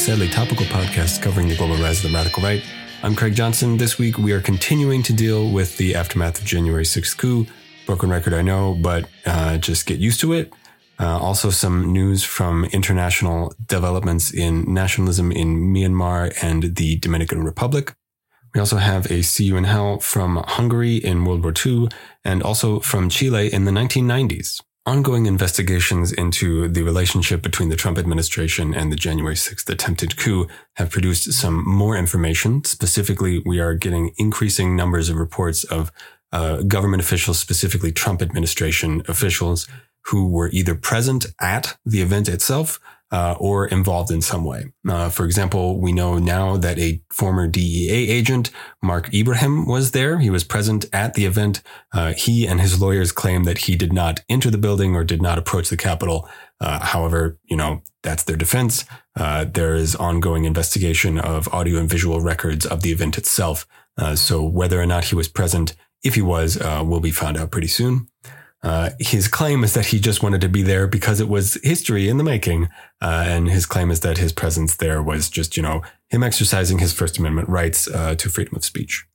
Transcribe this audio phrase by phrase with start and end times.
[0.00, 2.64] sadly topical podcast covering the global rise of the radical right.
[3.02, 3.76] I'm Craig Johnson.
[3.76, 7.46] This week we are continuing to deal with the aftermath of January 6th coup.
[7.84, 10.54] Broken record, I know, but uh, just get used to it.
[10.98, 17.94] Uh, also, some news from international developments in nationalism in Myanmar and the Dominican Republic.
[18.54, 21.88] We also have a See You in Hell from Hungary in World War II
[22.24, 24.62] and also from Chile in the 1990s.
[24.90, 30.48] Ongoing investigations into the relationship between the Trump administration and the January 6th attempted coup
[30.74, 32.64] have produced some more information.
[32.64, 35.92] Specifically, we are getting increasing numbers of reports of
[36.32, 39.68] uh, government officials, specifically Trump administration officials,
[40.06, 42.80] who were either present at the event itself
[43.12, 44.72] uh, or involved in some way.
[44.88, 48.50] Uh, for example, we know now that a former DEA agent,
[48.82, 50.18] Mark Ibrahim, was there.
[50.18, 51.62] He was present at the event.
[51.92, 55.20] Uh, he and his lawyers claim that he did not enter the building or did
[55.20, 56.28] not approach the Capitol.
[56.60, 58.84] Uh, however, you know, that's their defense.
[59.16, 63.66] Uh, there is ongoing investigation of audio and visual records of the event itself.
[63.98, 67.50] Uh, so whether or not he was present, if he was, will be found out
[67.50, 68.08] pretty soon.
[68.62, 72.08] Uh, his claim is that he just wanted to be there because it was history
[72.08, 72.68] in the making.
[73.00, 76.78] Uh, and his claim is that his presence there was just, you know, him exercising
[76.78, 79.06] his First Amendment rights uh, to freedom of speech.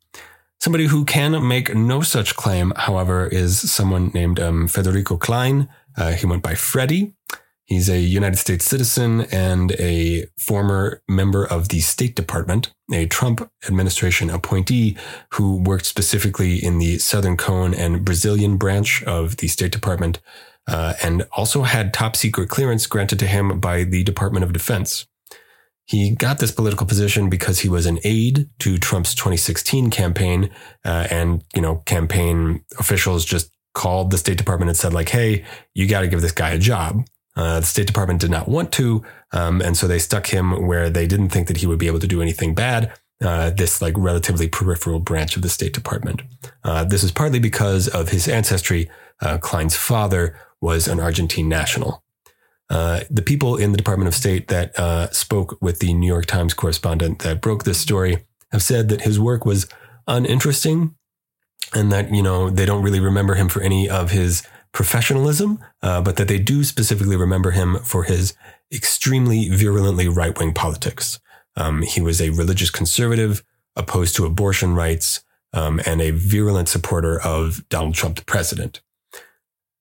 [0.60, 5.70] Somebody who can make no such claim, however, is someone named um, Federico Klein.
[5.98, 7.14] Uh, he went by Freddie.
[7.66, 13.50] He's a United States citizen and a former member of the State Department, a Trump
[13.68, 14.96] administration appointee
[15.34, 20.20] who worked specifically in the Southern Cone and Brazilian branch of the State Department,
[20.68, 25.08] uh, and also had top secret clearance granted to him by the Department of Defense.
[25.86, 30.52] He got this political position because he was an aide to Trump's 2016 campaign,
[30.84, 35.46] uh, and you know, campaign officials just called the State Department and said, like, "Hey,
[35.74, 38.72] you got to give this guy a job." Uh, the State Department did not want
[38.74, 41.88] to, um, and so they stuck him where they didn't think that he would be
[41.88, 42.94] able to do anything bad.
[43.24, 46.22] Uh, this like relatively peripheral branch of the State Department.
[46.66, 48.90] Uh, this is partly because of his ancestry.
[49.22, 52.04] Uh, Klein's father was an Argentine national.
[52.70, 56.26] Uh, the people in the Department of State that uh, spoke with the New York
[56.26, 59.68] Times correspondent that broke this story have said that his work was
[60.08, 60.96] uninteresting
[61.74, 66.02] and that, you know, they don't really remember him for any of his professionalism, uh,
[66.02, 68.36] but that they do specifically remember him for his
[68.72, 71.20] extremely virulently right wing politics.
[71.56, 73.42] Um, he was a religious conservative,
[73.78, 78.82] opposed to abortion rights, um, and a virulent supporter of Donald Trump, the president.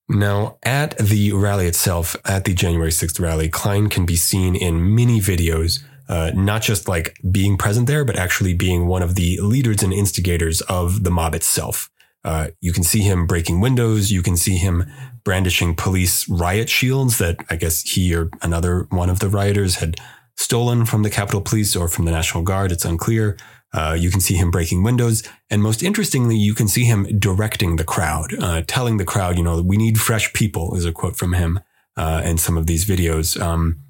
[0.09, 4.94] Now, at the rally itself, at the January 6th rally, Klein can be seen in
[4.94, 9.41] many videos, uh, not just like being present there, but actually being one of the
[9.41, 11.91] leaders and instigators of the mob itself.
[12.24, 14.10] Uh, you can see him breaking windows.
[14.10, 14.86] You can see him
[15.24, 19.96] brandishing police riot shields that I guess he or another one of the rioters had
[20.36, 22.72] stolen from the Capitol Police or from the National Guard.
[22.72, 23.36] It's unclear.
[23.72, 25.22] Uh, you can see him breaking windows.
[25.50, 29.42] And most interestingly, you can see him directing the crowd, uh, telling the crowd, you
[29.42, 31.60] know, we need fresh people is a quote from him
[31.96, 33.41] uh, in some of these videos.
[33.41, 33.80] Um,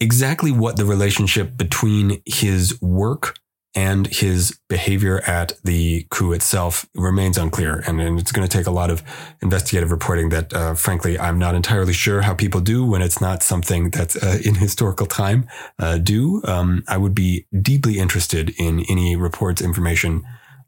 [0.00, 3.36] exactly what the relationship between his work
[3.76, 7.84] and his behavior at the coup itself remains unclear.
[7.86, 9.02] And, and it's going to take a lot of
[9.42, 13.42] investigative reporting that, uh, frankly, I'm not entirely sure how people do when it's not
[13.42, 15.46] something that's uh, in historical time
[15.78, 16.42] uh, do.
[16.44, 20.24] Um, I would be deeply interested in any reports, information,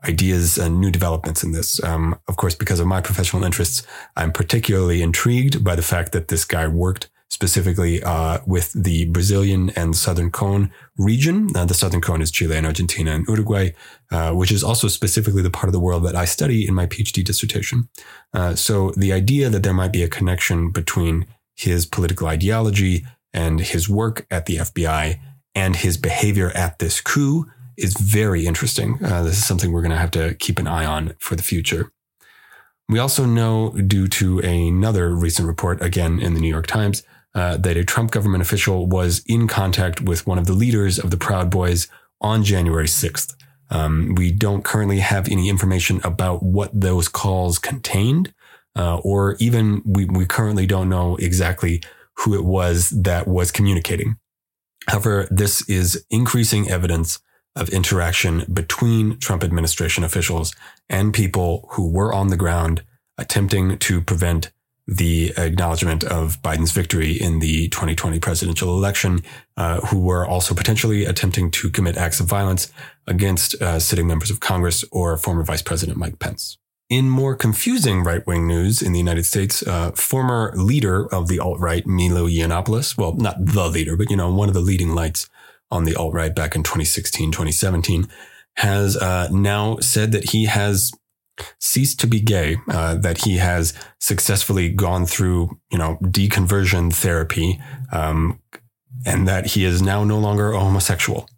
[0.07, 1.83] ideas, and new developments in this.
[1.83, 3.87] Um, of course, because of my professional interests,
[4.17, 9.71] I'm particularly intrigued by the fact that this guy worked specifically uh, with the Brazilian
[9.77, 11.49] and Southern Cone region.
[11.55, 13.71] Uh, the Southern Cone is Chile and Argentina and Uruguay,
[14.11, 16.87] uh, which is also specifically the part of the world that I study in my
[16.87, 17.88] PhD dissertation.
[18.33, 23.61] Uh, so the idea that there might be a connection between his political ideology and
[23.61, 25.20] his work at the FBI
[25.55, 28.99] and his behavior at this coup is very interesting.
[29.05, 31.43] Uh, this is something we're going to have to keep an eye on for the
[31.43, 31.93] future.
[32.88, 37.03] We also know, due to another recent report, again in the New York Times,
[37.38, 41.12] uh, that a Trump government official was in contact with one of the leaders of
[41.12, 41.87] the Proud Boys
[42.20, 43.37] on January 6th.
[43.70, 48.35] Um, we don't currently have any information about what those calls contained,
[48.76, 51.81] uh, or even we, we currently don't know exactly
[52.14, 54.17] who it was that was communicating.
[54.88, 57.20] However, this is increasing evidence
[57.55, 60.52] of interaction between Trump administration officials
[60.88, 62.82] and people who were on the ground
[63.17, 64.50] attempting to prevent
[64.88, 69.20] the acknowledgement of Biden's victory in the 2020 presidential election,
[69.58, 72.73] uh, who were also potentially attempting to commit acts of violence
[73.06, 76.56] against uh, sitting members of Congress or former Vice President Mike Pence.
[76.88, 81.38] In more confusing right wing news in the United States, uh, former leader of the
[81.38, 84.94] alt right, Milo Yiannopoulos, well, not the leader, but, you know, one of the leading
[84.94, 85.29] lights
[85.70, 88.08] on the alt right back in 2016, 2017,
[88.56, 90.93] has uh, now said that he has
[91.61, 97.61] ceased to be gay, uh, that he has successfully gone through, you know, deconversion therapy,
[97.93, 98.40] um,
[99.06, 101.29] and that he is now no longer a homosexual.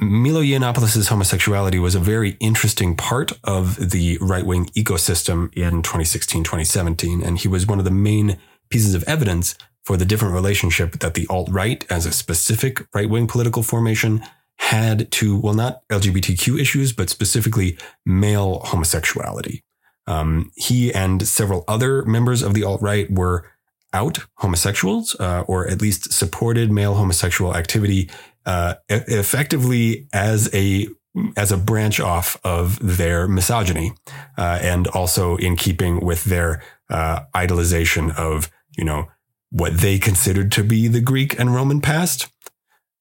[0.00, 6.44] Milo Yiannopoulos' homosexuality was a very interesting part of the right wing ecosystem in 2016,
[6.44, 7.20] 2017.
[7.20, 8.38] And he was one of the main
[8.70, 13.10] pieces of evidence for the different relationship that the alt right, as a specific right
[13.10, 14.22] wing political formation,
[14.58, 19.62] had to, well, not LGBTQ issues, but specifically male homosexuality.
[20.06, 23.50] Um, he and several other members of the alt right were
[23.92, 28.10] out homosexuals, uh, or at least supported male homosexual activity
[28.46, 30.88] uh, effectively as a
[31.36, 33.92] as a branch off of their misogyny,
[34.36, 39.08] uh, and also in keeping with their uh, idolization of you know
[39.50, 42.30] what they considered to be the Greek and Roman past.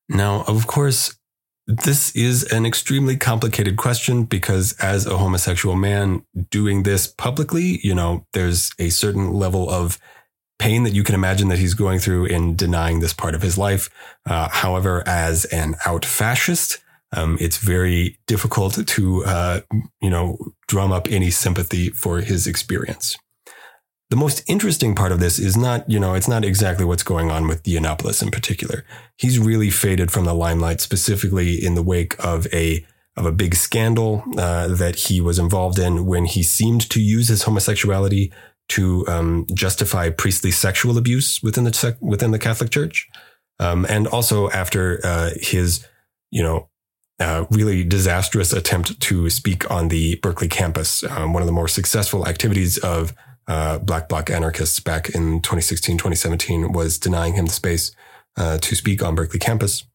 [0.09, 1.17] Now, of course,
[1.67, 7.93] this is an extremely complicated question because as a homosexual man doing this publicly, you
[7.93, 9.99] know, there's a certain level of
[10.59, 13.57] pain that you can imagine that he's going through in denying this part of his
[13.57, 13.89] life.
[14.25, 16.79] Uh, however, as an out fascist,
[17.15, 19.61] um, it's very difficult to, uh,
[20.01, 20.37] you know,
[20.67, 23.17] drum up any sympathy for his experience.
[24.09, 27.29] The most interesting part of this is not, you know, it's not exactly what's going
[27.29, 28.85] on with Yiannopoulos in particular.
[29.17, 32.85] He's really faded from the limelight, specifically in the wake of a
[33.17, 37.27] of a big scandal uh, that he was involved in when he seemed to use
[37.27, 38.31] his homosexuality
[38.69, 43.09] to um, justify priestly sexual abuse within the sec- within the Catholic Church,
[43.59, 45.85] um, and also after uh, his,
[46.31, 46.69] you know,
[47.19, 51.67] uh, really disastrous attempt to speak on the Berkeley campus, um, one of the more
[51.67, 53.13] successful activities of
[53.47, 57.91] uh, Black Bloc anarchists back in 2016, 2017 was denying him the space
[58.35, 59.85] uh, to speak on Berkeley campus.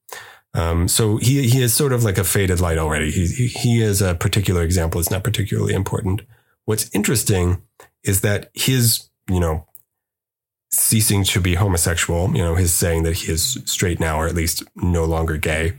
[0.54, 3.10] Um, so he he is sort of like a faded light already.
[3.10, 5.00] He he is a particular example.
[5.00, 6.22] It's not particularly important.
[6.64, 7.62] What's interesting
[8.04, 9.66] is that his, you know,
[10.70, 14.34] ceasing to be homosexual, you know, his saying that he is straight now, or at
[14.34, 15.74] least no longer gay,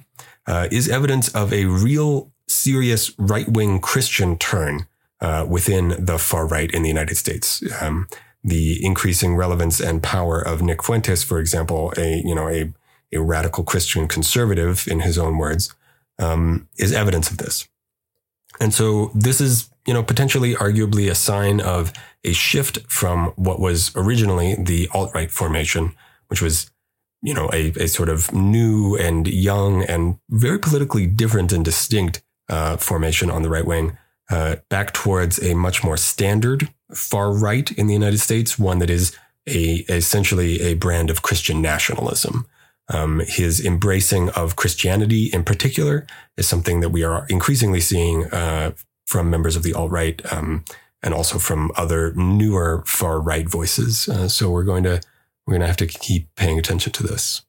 [0.47, 4.87] uh, is evidence of a real serious right wing Christian turn
[5.23, 7.63] uh, within the far right in the United States.
[7.81, 8.07] Um,
[8.43, 12.71] the increasing relevance and power of Nick Fuentes, for example, a you know a
[13.11, 15.73] a radical Christian conservative, in his own words,
[16.19, 17.67] um, is evidence of this.
[18.59, 21.91] And so this is you know, potentially arguably a sign of
[22.23, 25.93] a shift from what was originally the alt-right formation,
[26.27, 26.71] which was,
[27.21, 32.23] you know, a, a sort of new and young and very politically different and distinct
[32.49, 33.97] uh, formation on the right wing,
[34.33, 38.89] uh, back towards a much more standard far right in the United States, one that
[38.89, 39.15] is
[39.45, 42.47] a essentially a brand of Christian nationalism.
[42.89, 48.71] Um, his embracing of Christianity in particular is something that we are increasingly seeing uh,
[49.05, 50.65] from members of the alt right um,
[51.03, 54.09] and also from other newer far right voices.
[54.09, 54.99] Uh, so we're going to
[55.45, 57.43] we're going to have to keep paying attention to this.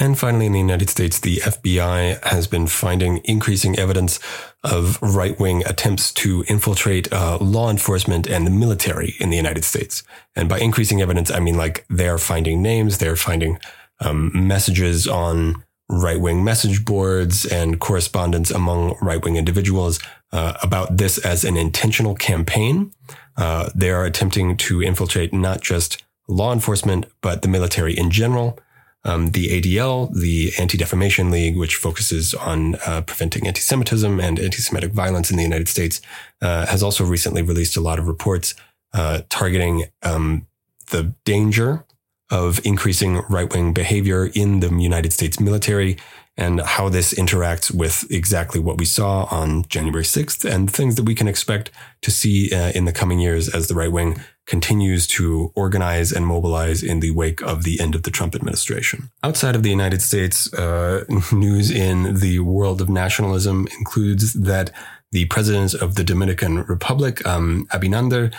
[0.00, 4.18] And finally, in the United States, the FBI has been finding increasing evidence
[4.64, 9.64] of right wing attempts to infiltrate uh, law enforcement and the military in the United
[9.64, 10.02] States.
[10.34, 13.58] And by increasing evidence, I mean like they're finding names, they're finding
[14.00, 20.00] um, messages on right wing message boards and correspondence among right wing individuals
[20.32, 22.92] uh, about this as an intentional campaign.
[23.36, 28.58] Uh, they are attempting to infiltrate not just law enforcement, but the military in general.
[29.04, 34.38] Um, the ADL, the Anti Defamation League, which focuses on uh, preventing anti Semitism and
[34.38, 36.00] anti Semitic violence in the United States,
[36.40, 38.54] uh, has also recently released a lot of reports
[38.94, 40.46] uh, targeting um,
[40.90, 41.84] the danger
[42.30, 45.98] of increasing right wing behavior in the United States military
[46.36, 51.02] and how this interacts with exactly what we saw on January 6th and things that
[51.02, 55.06] we can expect to see uh, in the coming years as the right wing continues
[55.06, 59.10] to organize and mobilize in the wake of the end of the Trump administration.
[59.22, 64.70] Outside of the United States, uh, news in the world of nationalism includes that
[65.12, 68.32] the president of the Dominican Republic, um, Abinader,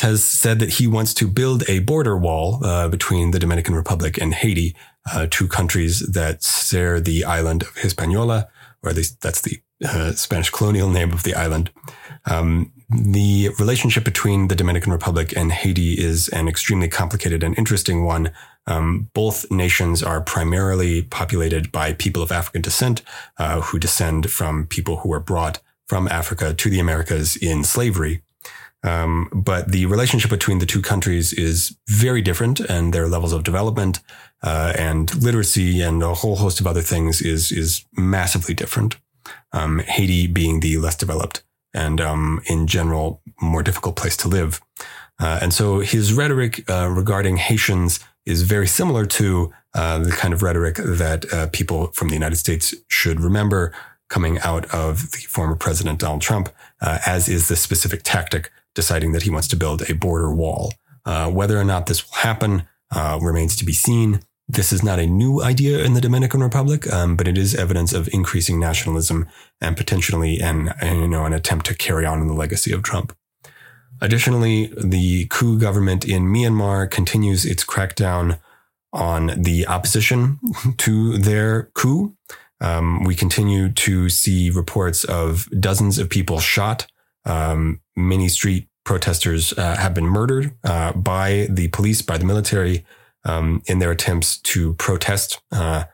[0.00, 4.18] has said that he wants to build a border wall uh, between the Dominican Republic
[4.18, 4.74] and Haiti,
[5.12, 8.48] uh, two countries that share the island of Hispaniola,
[8.82, 11.70] or at least that's the uh, Spanish colonial name of the island.
[12.24, 18.04] Um, the relationship between the Dominican Republic and Haiti is an extremely complicated and interesting
[18.04, 18.32] one.
[18.66, 23.02] Um, both nations are primarily populated by people of African descent
[23.38, 28.22] uh, who descend from people who were brought from Africa to the Americas in slavery.
[28.82, 33.44] Um, but the relationship between the two countries is very different, and their levels of
[33.44, 34.00] development
[34.42, 38.96] uh, and literacy and a whole host of other things is is massively different.
[39.52, 41.42] Um, Haiti being the less developed
[41.74, 44.60] and um, in general more difficult place to live.
[45.20, 50.32] Uh, and so his rhetoric uh, regarding Haitians is very similar to uh, the kind
[50.34, 53.72] of rhetoric that uh, people from the United States should remember
[54.08, 56.48] coming out of the former president Donald Trump,
[56.80, 60.72] uh, as is the specific tactic deciding that he wants to build a border wall.
[61.04, 62.64] Uh, whether or not this will happen
[63.20, 64.20] remains to be seen.
[64.52, 67.92] This is not a new idea in the Dominican Republic, um, but it is evidence
[67.92, 69.28] of increasing nationalism
[69.60, 73.16] and potentially an, you know, an attempt to carry on in the legacy of Trump.
[74.00, 78.40] Additionally, the coup government in Myanmar continues its crackdown
[78.92, 80.40] on the opposition
[80.78, 82.16] to their coup.
[82.60, 86.88] Um, we continue to see reports of dozens of people shot.
[87.24, 92.84] Um, many street protesters uh, have been murdered uh, by the police, by the military,
[93.24, 95.84] um, in their attempts to protest uh,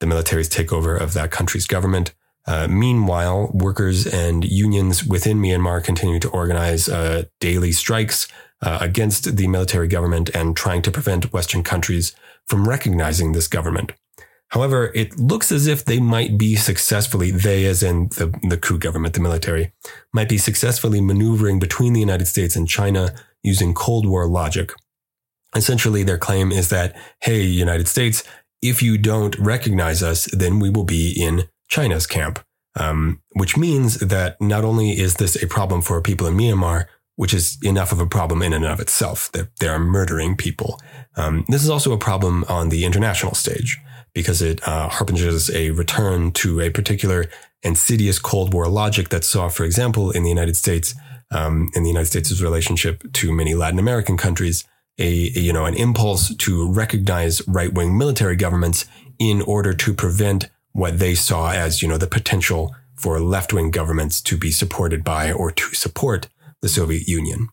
[0.00, 2.14] the military's takeover of that country's government.
[2.46, 8.26] Uh, meanwhile, workers and unions within Myanmar continue to organize uh, daily strikes
[8.62, 12.14] uh, against the military government and trying to prevent Western countries
[12.46, 13.92] from recognizing this government.
[14.48, 18.78] However, it looks as if they might be successfully, they as in the, the coup
[18.78, 19.72] government, the military,
[20.12, 24.72] might be successfully maneuvering between the United States and China using Cold War logic.
[25.54, 28.22] Essentially, their claim is that, hey, United States,
[28.62, 32.40] if you don't recognize us, then we will be in China's camp.
[32.76, 37.34] Um, which means that not only is this a problem for people in Myanmar, which
[37.34, 40.80] is enough of a problem in and of itself, that they are murdering people.
[41.16, 43.78] Um, this is also a problem on the international stage
[44.14, 44.88] because it uh,
[45.52, 47.26] a return to a particular
[47.62, 50.94] insidious Cold War logic that saw, for example, in the United States,
[51.30, 54.64] um, in the United States' relationship to many Latin American countries,
[55.00, 58.86] a, a you know, an impulse to recognize right wing military governments
[59.18, 63.70] in order to prevent what they saw as, you know, the potential for left wing
[63.70, 66.28] governments to be supported by or to support
[66.60, 67.48] the Soviet Union.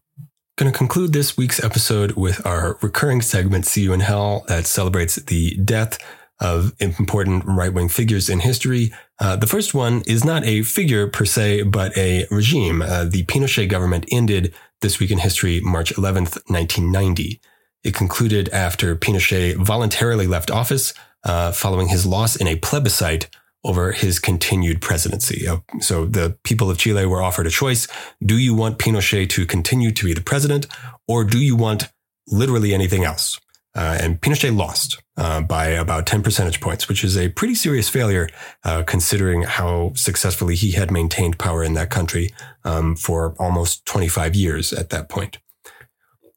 [0.58, 4.66] Going to conclude this week's episode with our recurring segment, See You in Hell, that
[4.66, 5.98] celebrates the death
[6.39, 8.92] of important right wing figures in history.
[9.20, 12.82] Uh, the first one is not a figure per se, but a regime.
[12.82, 17.41] Uh, the Pinochet government ended this week in history, March 11th, 1990.
[17.84, 20.93] It concluded after Pinochet voluntarily left office
[21.24, 23.29] uh, following his loss in a plebiscite
[23.63, 25.48] over his continued presidency.
[25.48, 27.88] Uh, so the people of Chile were offered a choice.
[28.24, 30.67] Do you want Pinochet to continue to be the president
[31.07, 31.91] or do you want
[32.27, 33.39] literally anything else?
[33.77, 37.88] Uh, and Pinochet lost uh, by about 10 percentage points, which is a pretty serious
[37.88, 38.27] failure
[38.63, 44.36] uh, considering how successfully he had maintained power in that country um, for almost 25
[44.36, 45.38] years at that point.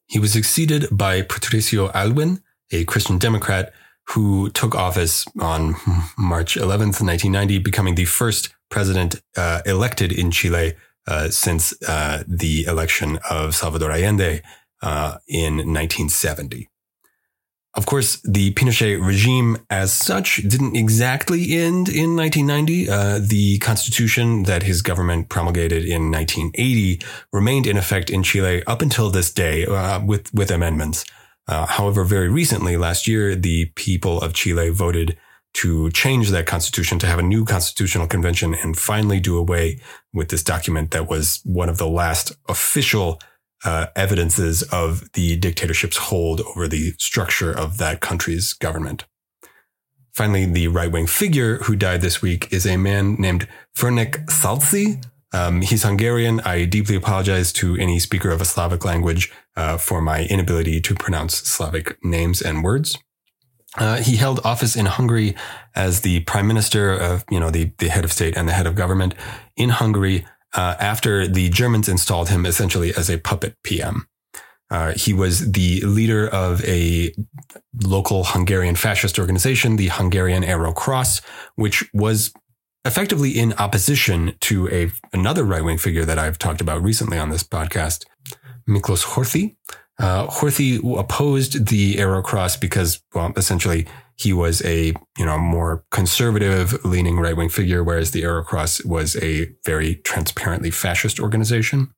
[0.06, 2.42] He was succeeded by Patricio Aylwin,
[2.72, 3.72] a Christian Democrat
[4.10, 5.76] who took office on
[6.18, 10.74] March 11th, 1990, becoming the first president uh, elected in Chile
[11.06, 14.42] uh, since uh, the election of Salvador Allende
[14.82, 16.68] uh, in 1970.
[17.74, 22.90] Of course, the Pinochet regime as such didn't exactly end in 1990.
[22.90, 27.00] Uh, the constitution that his government promulgated in 1980
[27.32, 31.04] remained in effect in Chile up until this day uh, with, with amendments.
[31.46, 35.16] Uh, however, very recently, last year, the people of Chile voted
[35.52, 39.80] to change that constitution to have a new constitutional convention and finally do away
[40.12, 43.20] with this document that was one of the last official
[43.64, 49.04] uh, evidences of the dictatorship's hold over the structure of that country's government.
[50.12, 55.02] Finally, the right wing figure who died this week is a man named Ferenc Szalasi,
[55.32, 56.40] um, he's Hungarian.
[56.40, 60.94] I deeply apologize to any speaker of a Slavic language uh, for my inability to
[60.94, 62.98] pronounce Slavic names and words.
[63.78, 65.36] Uh, he held office in Hungary
[65.76, 68.66] as the prime minister of, you know, the, the head of state and the head
[68.66, 69.14] of government
[69.56, 74.06] in Hungary uh, after the Germans installed him essentially as a puppet PM.
[74.70, 77.12] Uh, he was the leader of a
[77.84, 81.22] local Hungarian fascist organization, the Hungarian Arrow Cross,
[81.56, 82.32] which was
[82.84, 87.30] effectively in opposition to a another right wing figure that I've talked about recently on
[87.30, 88.04] this podcast,
[88.68, 89.56] Miklos Horthy.
[89.98, 93.86] Uh, Horthy opposed the Arrow Cross because, well, essentially
[94.20, 98.84] he was a you know more conservative leaning right wing figure, whereas the Arrow Cross
[98.84, 101.92] was a very transparently fascist organization.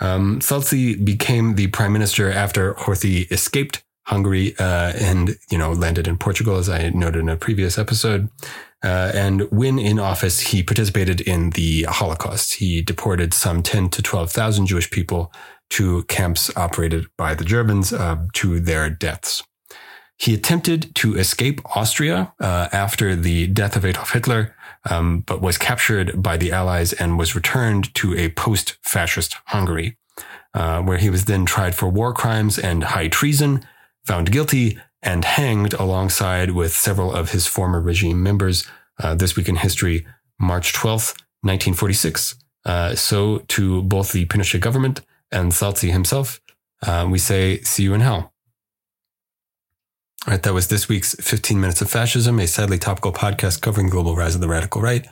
[0.00, 0.40] Um,
[1.04, 6.56] became the prime minister after Horthy escaped Hungary uh, and you know landed in Portugal,
[6.56, 8.28] as I noted in a previous episode.
[8.82, 12.54] Uh, and when in office, he participated in the Holocaust.
[12.54, 15.30] He deported some 10 to 12,000 Jewish people
[15.70, 19.42] to camps operated by the Germans uh, to their deaths.
[20.20, 24.54] He attempted to escape Austria uh, after the death of Adolf Hitler,
[24.88, 29.96] um, but was captured by the Allies and was returned to a post fascist Hungary,
[30.52, 33.64] uh, where he was then tried for war crimes and high treason,
[34.04, 38.68] found guilty, and hanged alongside with several of his former regime members.
[39.02, 40.06] Uh, this week in history,
[40.38, 42.34] March 12th, 1946.
[42.66, 45.00] Uh, so to both the Pinochet government
[45.32, 46.42] and Szalasi himself,
[46.82, 48.34] uh, we say, see you in hell.
[50.26, 53.86] All right, that was this week's 15 Minutes of Fascism, a sadly topical podcast covering
[53.86, 55.06] the global rise of the radical right.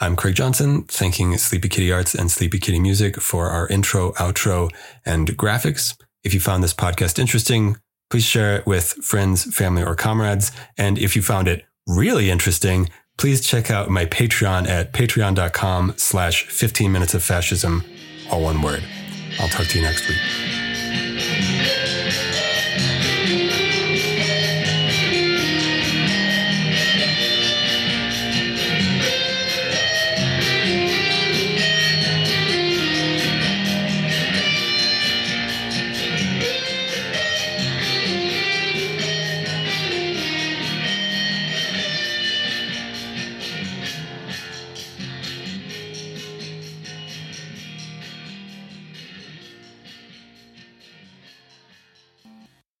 [0.00, 4.70] I'm Craig Johnson, thanking Sleepy Kitty Arts and Sleepy Kitty Music for our intro, outro,
[5.04, 5.94] and graphics.
[6.24, 7.76] If you found this podcast interesting,
[8.08, 10.50] please share it with friends, family, or comrades.
[10.78, 16.46] And if you found it really interesting, please check out my Patreon at patreon.com slash
[16.46, 17.84] 15 minutes of fascism,
[18.30, 18.82] all one word.
[19.38, 20.16] I'll talk to you next week.